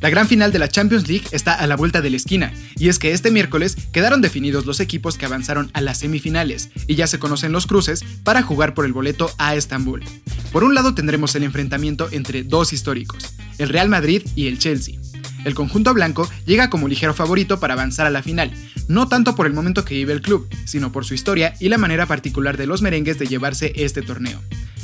[0.00, 2.88] La gran final de la Champions League está a la vuelta de la esquina, y
[2.88, 7.06] es que este miércoles quedaron definidos los equipos que avanzaron a las semifinales, y ya
[7.06, 10.02] se conocen los cruces para jugar por el boleto a Estambul.
[10.50, 14.98] Por un lado tendremos el enfrentamiento entre dos históricos, el Real Madrid y el Chelsea.
[15.44, 18.50] El conjunto blanco llega como ligero favorito para avanzar a la final,
[18.88, 21.76] no tanto por el momento que vive el club, sino por su historia y la
[21.76, 24.40] manera particular de los merengues de llevarse este torneo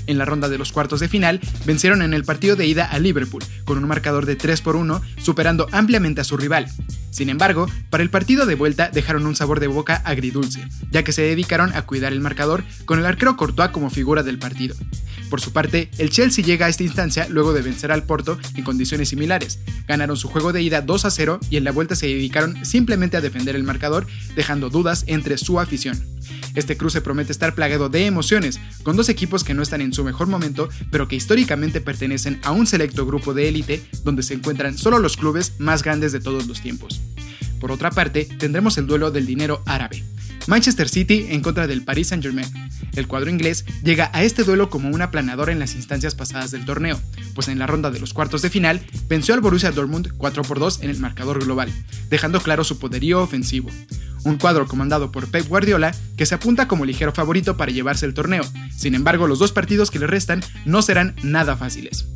[0.06, 2.98] en la ronda de los cuartos de final, vencieron en el partido de ida a
[2.98, 6.66] Liverpool, con un marcador de 3 por 1, superando ampliamente a su rival.
[7.10, 11.12] Sin embargo, para el partido de vuelta dejaron un sabor de boca agridulce, ya que
[11.12, 14.76] se dedicaron a cuidar el marcador con el arquero Courtois como figura del partido.
[15.30, 18.64] Por su parte, el Chelsea llega a esta instancia luego de vencer al Porto en
[18.64, 19.58] condiciones similares.
[19.88, 23.16] Ganaron su juego de ida 2 a 0 y en la vuelta se dedicaron simplemente
[23.16, 26.15] a defender el marcador, dejando dudas entre su afición.
[26.56, 30.02] Este cruce promete estar plagado de emociones, con dos equipos que no están en su
[30.02, 34.78] mejor momento, pero que históricamente pertenecen a un selecto grupo de élite donde se encuentran
[34.78, 37.02] solo los clubes más grandes de todos los tiempos.
[37.60, 40.02] Por otra parte, tendremos el duelo del dinero árabe.
[40.46, 42.46] Manchester City en contra del Paris Saint-Germain.
[42.94, 46.64] El cuadro inglés llega a este duelo como una planadora en las instancias pasadas del
[46.64, 46.98] torneo,
[47.34, 50.58] pues en la ronda de los cuartos de final venció al Borussia Dortmund 4 por
[50.58, 51.70] 2 en el marcador global,
[52.08, 53.68] dejando claro su poderío ofensivo
[54.26, 58.14] un cuadro comandado por Pep Guardiola que se apunta como ligero favorito para llevarse el
[58.14, 58.44] torneo.
[58.76, 62.06] Sin embargo, los dos partidos que le restan no serán nada fáciles.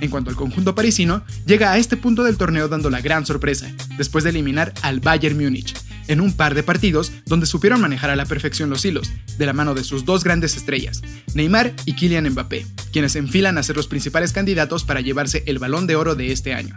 [0.00, 3.70] En cuanto al conjunto parisino, llega a este punto del torneo dando la gran sorpresa,
[3.96, 5.76] después de eliminar al Bayern Múnich,
[6.08, 9.52] en un par de partidos donde supieron manejar a la perfección los hilos, de la
[9.52, 11.02] mano de sus dos grandes estrellas,
[11.34, 15.86] Neymar y Kylian Mbappé, quienes enfilan a ser los principales candidatos para llevarse el balón
[15.86, 16.74] de oro de este año.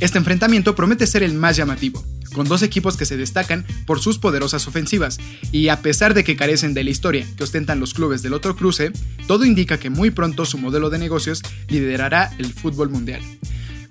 [0.00, 4.18] Este enfrentamiento promete ser el más llamativo, con dos equipos que se destacan por sus
[4.18, 5.18] poderosas ofensivas,
[5.50, 8.56] y a pesar de que carecen de la historia que ostentan los clubes del otro
[8.56, 8.92] cruce,
[9.26, 13.22] todo indica que muy pronto su modelo de negocios liderará el fútbol mundial.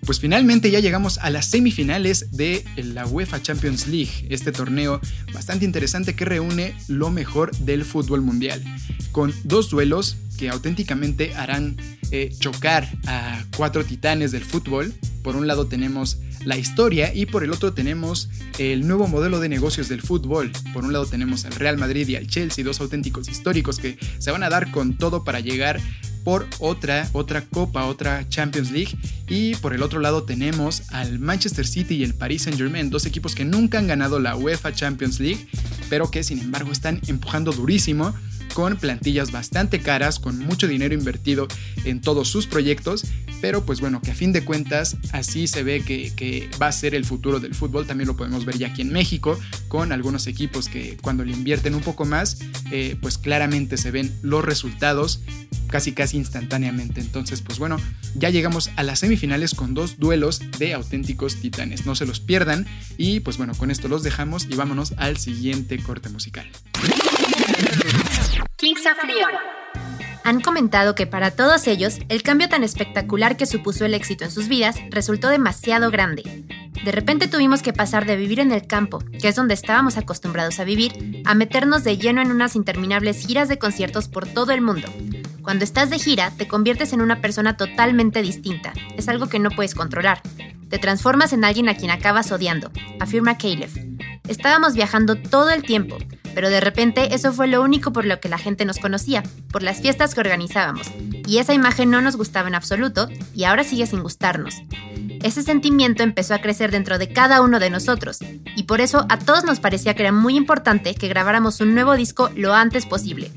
[0.05, 4.99] Pues finalmente ya llegamos a las semifinales de la UEFA Champions League, este torneo
[5.31, 8.63] bastante interesante que reúne lo mejor del fútbol mundial,
[9.11, 11.77] con dos duelos que auténticamente harán
[12.09, 14.91] eh, chocar a cuatro titanes del fútbol.
[15.21, 18.27] Por un lado tenemos la historia y por el otro tenemos
[18.57, 20.51] el nuevo modelo de negocios del fútbol.
[20.73, 24.31] Por un lado tenemos al Real Madrid y al Chelsea, dos auténticos históricos que se
[24.31, 25.79] van a dar con todo para llegar
[26.23, 28.97] por otra, otra copa, otra Champions League.
[29.29, 33.05] Y por el otro lado tenemos al Manchester City y el Paris Saint Germain, dos
[33.05, 35.45] equipos que nunca han ganado la UEFA Champions League,
[35.87, 38.15] pero que sin embargo están empujando durísimo
[38.53, 41.47] con plantillas bastante caras, con mucho dinero invertido
[41.85, 43.05] en todos sus proyectos,
[43.41, 46.95] pero pues bueno, que a fin de cuentas así se ve que, va a ser
[46.95, 50.69] el futuro del fútbol, también lo podemos ver ya aquí en México, con algunos equipos
[50.69, 52.39] que cuando le invierten un poco más,
[52.71, 55.21] eh, pues claramente se ven los resultados
[55.71, 57.01] casi casi instantáneamente.
[57.01, 57.77] Entonces, pues bueno,
[58.13, 61.85] ya llegamos a las semifinales con dos duelos de auténticos titanes.
[61.87, 65.81] No se los pierdan y pues bueno, con esto los dejamos y vámonos al siguiente
[65.81, 66.47] corte musical.
[68.61, 68.93] Kings of.
[70.23, 74.29] Han comentado que para todos ellos, el cambio tan espectacular que supuso el éxito en
[74.29, 76.45] sus vidas resultó demasiado grande.
[76.85, 80.59] De repente tuvimos que pasar de vivir en el campo, que es donde estábamos acostumbrados
[80.59, 84.61] a vivir, a meternos de lleno en unas interminables giras de conciertos por todo el
[84.61, 84.87] mundo.
[85.41, 88.73] Cuando estás de gira, te conviertes en una persona totalmente distinta.
[88.95, 90.21] Es algo que no puedes controlar.
[90.69, 93.71] Te transformas en alguien a quien acabas odiando, afirma Caleb.
[94.27, 95.97] Estábamos viajando todo el tiempo,
[96.33, 99.63] pero de repente eso fue lo único por lo que la gente nos conocía, por
[99.63, 100.87] las fiestas que organizábamos.
[101.27, 104.55] Y esa imagen no nos gustaba en absoluto y ahora sigue sin gustarnos.
[105.23, 108.19] ese sentimiento empezó a crecer dentro de cada uno de nosotros,
[108.55, 111.95] y por eso a todos nos parecía que era muy importante que grabáramos un nuevo
[111.95, 113.31] disco lo antes posible.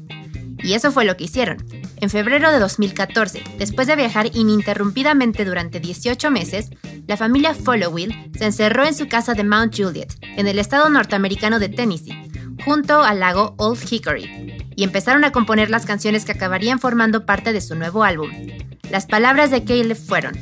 [0.62, 1.58] Y eso fue lo que hicieron.
[2.00, 6.70] En febrero de 2014, después de viajar ininterrumpidamente durante 18 meses,
[7.06, 11.58] la familia Followill se encerró en su casa de Mount Juliet, en el estado norteamericano
[11.58, 12.30] de Tennessee,
[12.64, 17.52] junto al lago Old Hickory, y empezaron a componer las canciones que acabarían formando parte
[17.52, 18.30] de su nuevo álbum.
[18.90, 20.34] Las palabras de Caleb fueron,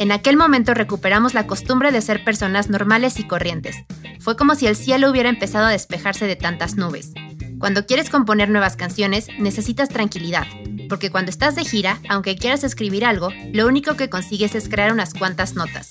[0.00, 3.84] en aquel momento recuperamos la costumbre de ser personas normales y corrientes.
[4.18, 7.12] Fue como si el cielo hubiera empezado a despejarse de tantas nubes.
[7.58, 10.46] Cuando quieres componer nuevas canciones, necesitas tranquilidad,
[10.88, 14.90] porque cuando estás de gira, aunque quieras escribir algo, lo único que consigues es crear
[14.90, 15.88] unas cuantas notas.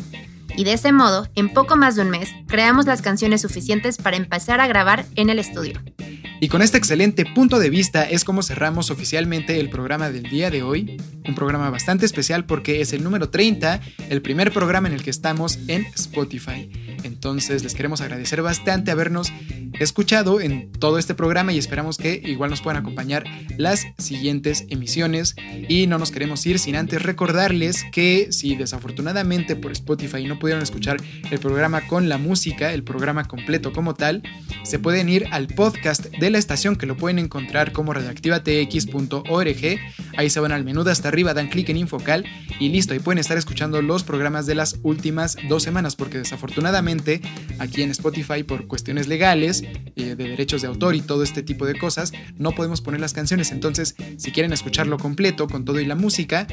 [0.60, 4.18] Y de ese modo, en poco más de un mes, creamos las canciones suficientes para
[4.18, 5.80] empezar a grabar en el estudio.
[6.42, 10.50] Y con este excelente punto de vista es como cerramos oficialmente el programa del día
[10.50, 10.98] de hoy.
[11.28, 15.10] Un programa bastante especial porque es el número 30, el primer programa en el que
[15.10, 16.72] estamos en Spotify.
[17.04, 19.34] Entonces les queremos agradecer bastante habernos
[19.80, 23.26] escuchado en todo este programa y esperamos que igual nos puedan acompañar
[23.58, 25.36] las siguientes emisiones.
[25.68, 30.64] Y no nos queremos ir sin antes recordarles que si desafortunadamente por Spotify no pudieron
[30.64, 30.98] escuchar
[31.30, 34.24] el programa con la música, el programa completo como tal,
[34.64, 39.80] se pueden ir al podcast de la estación que lo pueden encontrar como radioactivatx.org.
[40.18, 42.26] Ahí se van al menú de hasta arriba, dan clic en Infocal
[42.60, 47.22] y listo, ahí pueden estar escuchando los programas de las últimas dos semanas porque desafortunadamente
[47.60, 49.64] aquí en Spotify por cuestiones legales,
[49.96, 53.14] eh, de derechos de autor y todo este tipo de cosas, no podemos poner las
[53.14, 53.52] canciones.
[53.52, 56.48] Entonces, si quieren escucharlo completo con todo y la música,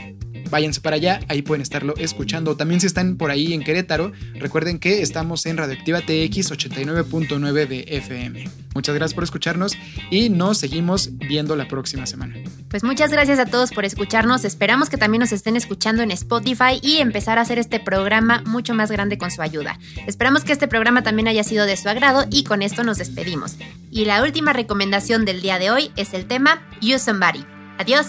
[0.51, 2.57] váyanse para allá, ahí pueden estarlo escuchando.
[2.57, 7.85] También si están por ahí en Querétaro, recuerden que estamos en Radioactiva TX 89.9 de
[7.89, 8.45] FM.
[8.75, 9.73] Muchas gracias por escucharnos
[10.11, 12.37] y nos seguimos viendo la próxima semana.
[12.69, 14.45] Pues muchas gracias a todos por escucharnos.
[14.45, 18.75] Esperamos que también nos estén escuchando en Spotify y empezar a hacer este programa mucho
[18.75, 19.79] más grande con su ayuda.
[20.07, 23.57] Esperamos que este programa también haya sido de su agrado y con esto nos despedimos.
[23.91, 27.47] Y la última recomendación del día de hoy es el tema You Somebody.
[27.79, 28.09] Adiós.